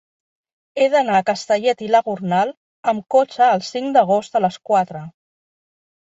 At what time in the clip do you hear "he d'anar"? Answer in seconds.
0.77-1.17